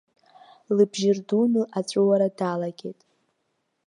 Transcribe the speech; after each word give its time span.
Лыбжьы 0.75 1.11
рдуны 1.17 1.61
аҵәыуара 1.79 2.27
далагеит. 2.37 2.99